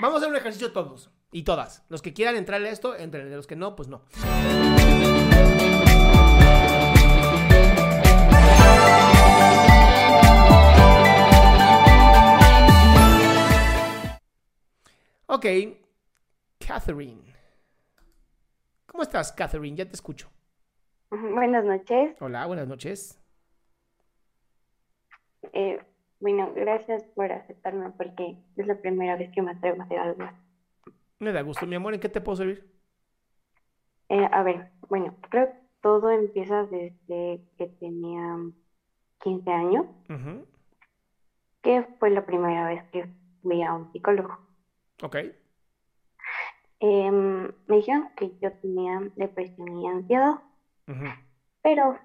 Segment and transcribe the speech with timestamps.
[0.00, 1.84] Vamos a hacer un ejercicio todos y todas.
[1.90, 3.28] Los que quieran entrarle a esto, entren.
[3.28, 4.02] De los que no, pues no.
[15.26, 15.46] Ok,
[16.66, 17.22] Catherine.
[18.86, 19.76] ¿Cómo estás, Catherine?
[19.76, 20.30] Ya te escucho.
[21.10, 22.16] Buenas noches.
[22.20, 23.20] Hola, buenas noches.
[25.52, 25.78] Eh,
[26.20, 30.28] bueno, gracias por aceptarme porque es la primera vez que me atrevo a hacer algo.
[31.18, 31.94] Me da gusto, mi amor.
[31.94, 32.70] ¿En qué te puedo servir?
[34.10, 38.38] Eh, a ver, bueno, creo que todo empieza desde que tenía
[39.22, 39.86] 15 años,
[41.62, 43.06] que fue la primera vez que
[43.42, 44.38] fui a un psicólogo.
[45.02, 45.16] Ok.
[46.80, 50.40] Em, me dijeron que yo tenía depresión y ansiedad,
[51.62, 51.98] pero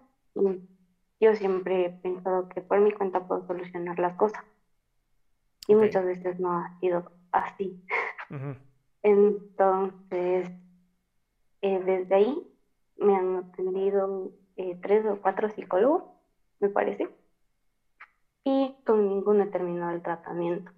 [1.19, 4.44] yo siempre he pensado que por mi cuenta puedo solucionar las cosas.
[5.67, 7.75] Y muchas veces no ha sido así.
[9.02, 10.47] Entonces,
[11.61, 12.38] eh, desde ahí
[12.97, 16.04] me han atendido eh, tres o cuatro psicólogos,
[16.59, 17.08] me parece,
[18.43, 20.71] y con ninguno he terminado el tratamiento.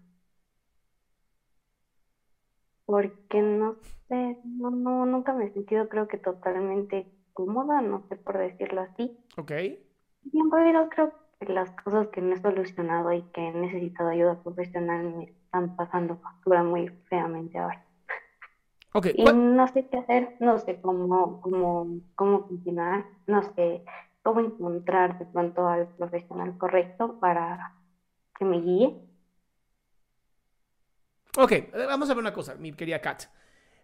[2.86, 3.76] Porque no
[4.08, 8.82] sé, no, no, nunca me he sentido creo que totalmente cómoda, no sé por decirlo
[8.82, 9.12] así.
[9.38, 9.52] Ok.
[10.32, 14.10] Y en realidad creo que las cosas que no he solucionado y que he necesitado
[14.10, 17.80] ayuda profesional me están pasando factura muy feamente ahora.
[18.94, 19.08] Ok.
[19.14, 23.84] Y ¿cuál- no sé qué hacer, no sé cómo, cómo, cómo continuar, no sé
[24.24, 27.74] cómo encontrar de pronto al profesional correcto para
[28.38, 28.96] que me guíe.
[31.38, 33.24] Ok, eh, vamos a ver una cosa, mi querida Kat.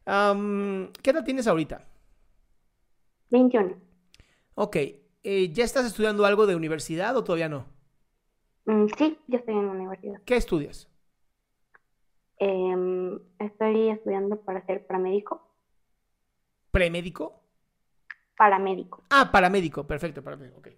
[0.06, 1.86] Am, ¿qué edad tienes ahorita?
[3.32, 3.76] 21.
[4.56, 4.78] Ok,
[5.24, 7.66] eh, ¿ya estás estudiando algo de universidad o todavía no?
[8.66, 10.22] Mm, sí, yo estoy en la universidad.
[10.26, 10.90] ¿Qué estudias?
[12.40, 15.42] Em, estoy estudiando para ser paramédico.
[16.72, 17.44] ¿Premédico?
[18.38, 19.04] Paramédico.
[19.10, 20.70] Ah, paramédico, perfecto, paramédico, ok.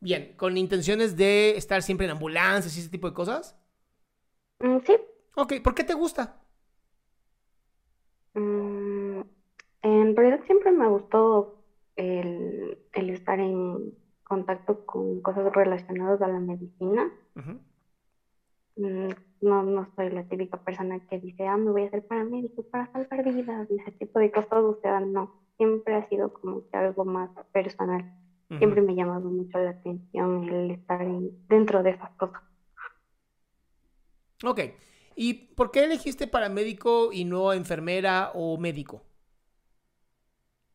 [0.00, 3.56] Bien, ¿con intenciones de estar siempre en ambulancias y ese tipo de cosas?
[4.60, 4.96] Mm, sí.
[5.36, 6.40] Ok, ¿por qué te gusta?
[8.34, 9.20] Mm,
[9.82, 11.61] en realidad siempre me gustó
[11.96, 13.94] el, el estar en
[14.24, 17.10] contacto con cosas relacionadas a la medicina.
[18.76, 19.10] Mm,
[19.42, 22.88] No, no soy la típica persona que dice, ah, me voy a hacer paramédico para
[22.92, 24.48] salvar vidas ese tipo de cosas.
[24.64, 25.30] O sea, no.
[25.56, 28.04] Siempre ha sido como que algo más personal.
[28.58, 32.42] Siempre me ha llamado mucho la atención el estar en- dentro de esas cosas.
[34.44, 34.60] Ok,
[35.16, 39.02] ¿y por qué elegiste paramédico y no enfermera o médico?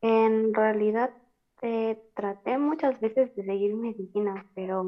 [0.00, 1.10] En realidad,
[1.62, 4.84] eh, traté muchas veces de seguir medicina, pero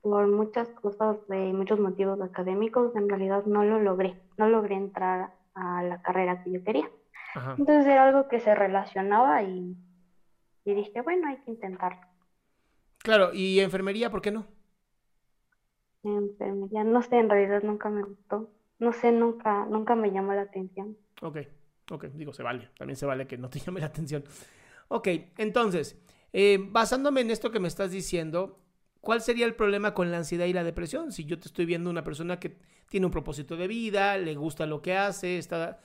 [0.00, 4.14] por muchas cosas, de muchos motivos académicos, en realidad no lo logré.
[4.36, 6.90] No logré entrar a la carrera que yo quería.
[7.34, 7.54] Ajá.
[7.58, 9.76] Entonces era algo que se relacionaba y,
[10.64, 12.00] y dije, bueno, hay que intentarlo.
[12.98, 14.46] Claro, ¿y enfermería por qué no?
[16.02, 18.48] Enfermería, no sé, en realidad nunca me gustó.
[18.78, 20.96] No sé, nunca, nunca me llamó la atención.
[21.22, 21.38] Ok,
[21.90, 22.70] ok, digo, se vale.
[22.78, 24.24] También se vale que no te llame la atención.
[24.88, 25.08] Ok,
[25.38, 25.98] entonces,
[26.32, 28.60] eh, basándome en esto que me estás diciendo,
[29.00, 31.12] ¿cuál sería el problema con la ansiedad y la depresión?
[31.12, 32.58] Si yo te estoy viendo una persona que
[32.88, 35.80] tiene un propósito de vida, le gusta lo que hace, está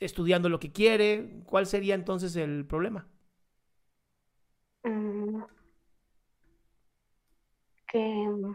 [0.00, 3.08] estudiando lo que quiere, ¿cuál sería entonces el problema?
[4.86, 5.42] Mm,
[7.88, 8.54] que, mm,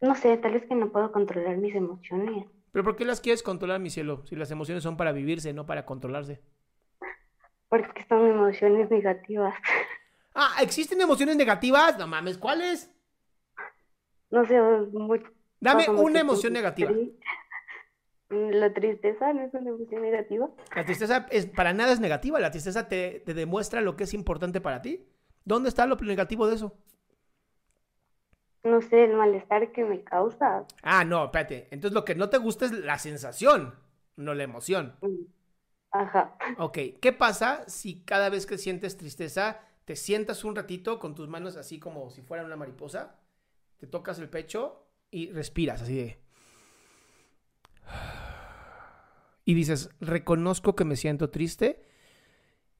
[0.00, 2.46] no sé, tal vez que no puedo controlar mis emociones.
[2.74, 4.24] ¿Pero por qué las quieres controlar, mi cielo?
[4.26, 6.40] Si las emociones son para vivirse, no para controlarse.
[7.68, 9.54] Porque son emociones negativas.
[10.34, 11.96] Ah, ¿existen emociones negativas?
[11.96, 12.92] No mames, ¿cuáles?
[14.28, 14.60] No sé,
[14.90, 15.22] muy-
[15.60, 16.90] Dame una emoción negativa.
[18.28, 20.48] La tristeza no es una emoción negativa.
[20.74, 22.40] La tristeza es, para nada es negativa.
[22.40, 25.06] La tristeza te, te demuestra lo que es importante para ti.
[25.44, 26.76] ¿Dónde está lo negativo de eso?
[28.64, 30.66] No sé, el malestar que me causa.
[30.82, 31.68] Ah, no, espérate.
[31.70, 33.74] Entonces lo que no te gusta es la sensación,
[34.16, 34.96] no la emoción.
[35.02, 35.24] Mm,
[35.90, 36.36] Ajá.
[36.58, 41.28] Ok, ¿qué pasa si cada vez que sientes tristeza te sientas un ratito con tus
[41.28, 43.20] manos así como si fuera una mariposa?
[43.76, 46.18] Te tocas el pecho y respiras así de...
[49.44, 51.84] Y dices, reconozco que me siento triste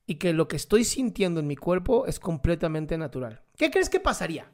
[0.06, 3.42] y que lo que estoy sintiendo en mi cuerpo es completamente natural.
[3.56, 4.50] ¿Qué crees que pasaría?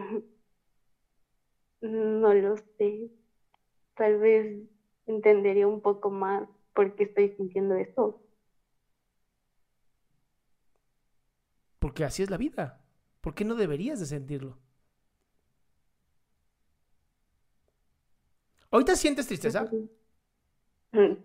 [1.82, 3.10] No lo sé.
[3.96, 4.68] Tal vez
[5.06, 8.20] entendería un poco más por qué estoy sintiendo esto.
[11.78, 12.80] Porque así es la vida.
[13.20, 14.58] ¿Por qué no deberías de sentirlo?
[18.70, 19.66] ¿Ahorita sientes tristeza?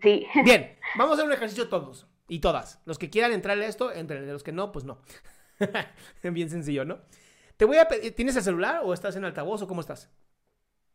[0.00, 0.24] Sí.
[0.44, 2.80] Bien, vamos a hacer un ejercicio todos y todas.
[2.84, 5.00] Los que quieran entrarle a esto, entre los que no, pues no.
[6.22, 7.00] Bien sencillo, ¿no?
[7.56, 10.10] Te voy a pedir, ¿tienes el celular o estás en altavoz o cómo estás?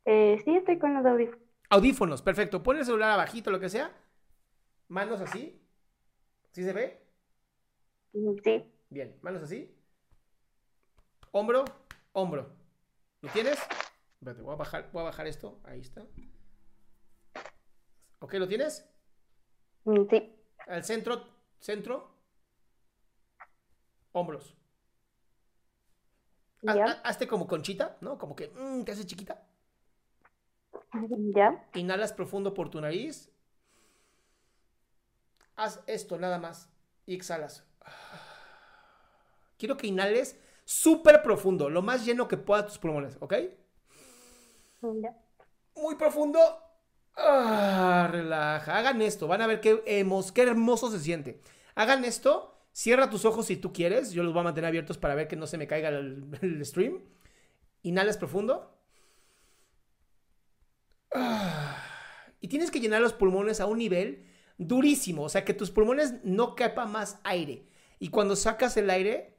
[0.05, 1.41] Eh, sí, estoy con los audífonos.
[1.69, 2.61] Audífonos, perfecto.
[2.63, 3.91] Pon el celular abajito, lo que sea.
[4.87, 5.61] Manos así.
[6.51, 7.01] ¿Sí se ve?
[8.13, 8.63] Mm, Sí.
[8.89, 9.73] Bien, manos así.
[11.31, 11.63] Hombro,
[12.11, 12.53] hombro.
[13.21, 13.57] ¿Lo tienes?
[14.19, 15.61] Espérate, voy a bajar, voy a bajar esto.
[15.63, 16.05] Ahí está.
[18.19, 18.33] ¿Ok?
[18.33, 18.85] ¿Lo tienes?
[19.85, 20.35] Mm, Sí.
[20.67, 21.25] Al centro,
[21.59, 22.11] centro.
[24.11, 24.57] Hombros.
[26.61, 26.85] Ya.
[27.03, 28.17] Hazte como conchita, ¿no?
[28.17, 29.41] Como que mm, te haces chiquita.
[31.35, 31.65] Ya.
[31.73, 33.31] Inhalas profundo por tu nariz.
[35.55, 36.69] Haz esto nada más.
[37.05, 37.63] Y exhalas.
[39.57, 40.35] Quiero que inhales
[40.65, 43.33] súper profundo, lo más lleno que pueda tus pulmones, ¿ok?
[44.81, 45.15] Ya.
[45.75, 46.39] Muy profundo.
[47.15, 48.77] Ah, relaja.
[48.77, 49.27] Hagan esto.
[49.27, 51.41] Van a ver qué, hemos- qué hermoso se siente.
[51.75, 52.57] Hagan esto.
[52.73, 54.11] Cierra tus ojos si tú quieres.
[54.11, 56.65] Yo los voy a mantener abiertos para ver que no se me caiga el, el
[56.65, 57.01] stream.
[57.83, 58.77] Inhalas profundo.
[62.39, 64.25] Y tienes que llenar los pulmones a un nivel
[64.57, 65.23] durísimo.
[65.23, 67.67] O sea, que tus pulmones no quepa más aire.
[67.99, 69.37] Y cuando sacas el aire,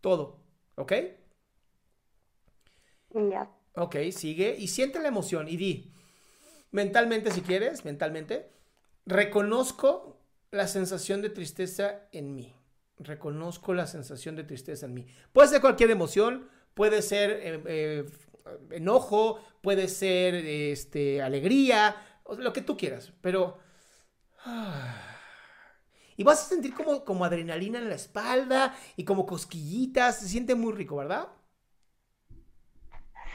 [0.00, 0.40] todo.
[0.74, 0.92] ¿Ok?
[3.14, 3.50] Ya.
[3.76, 5.92] Ok, sigue y siente la emoción y di,
[6.70, 8.50] mentalmente si quieres, mentalmente,
[9.06, 10.20] reconozco
[10.54, 12.54] la sensación de tristeza en mí.
[12.98, 15.06] Reconozco la sensación de tristeza en mí.
[15.32, 18.10] Puede ser cualquier emoción, puede ser eh, eh,
[18.70, 21.96] enojo, puede ser este, alegría,
[22.38, 23.58] lo que tú quieras, pero...
[26.16, 30.54] y vas a sentir como, como adrenalina en la espalda y como cosquillitas, se siente
[30.54, 31.28] muy rico, ¿verdad?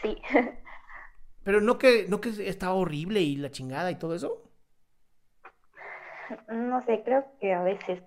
[0.01, 0.15] Sí.
[1.43, 4.48] Pero no que, no que está horrible y la chingada y todo eso.
[6.47, 8.01] No sé, creo que a veces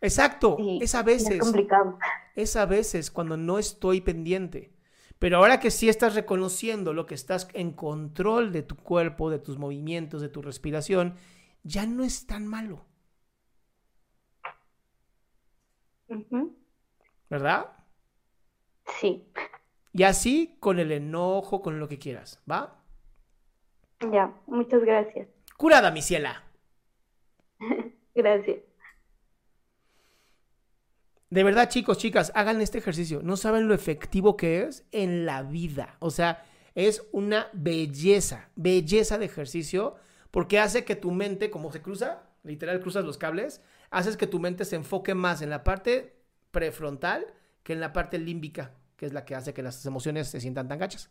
[0.00, 1.98] Exacto, sí, es a es veces, complicado.
[2.34, 4.72] es a veces cuando no estoy pendiente.
[5.18, 9.38] Pero ahora que sí estás reconociendo lo que estás en control de tu cuerpo, de
[9.38, 11.14] tus movimientos, de tu respiración,
[11.62, 12.84] ya no es tan malo.
[17.30, 17.66] ¿verdad?
[19.00, 19.22] Sí.
[19.92, 22.84] Y así con el enojo, con lo que quieras, ¿va?
[24.10, 24.32] Ya.
[24.46, 25.28] Muchas gracias.
[25.56, 26.45] Curada, mi ciela.
[28.16, 28.58] Gracias.
[31.28, 33.20] De verdad, chicos, chicas, hagan este ejercicio.
[33.22, 35.96] No saben lo efectivo que es en la vida.
[35.98, 36.44] O sea,
[36.74, 39.96] es una belleza, belleza de ejercicio,
[40.30, 44.40] porque hace que tu mente, como se cruza, literal cruzas los cables, haces que tu
[44.40, 46.16] mente se enfoque más en la parte
[46.52, 47.26] prefrontal
[47.62, 50.68] que en la parte límbica, que es la que hace que las emociones se sientan
[50.68, 51.10] tan gachas.